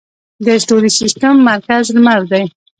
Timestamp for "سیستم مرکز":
1.01-1.83